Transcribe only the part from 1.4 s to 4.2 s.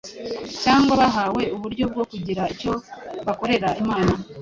uburyo bwo kugira icyo bakorera Imana,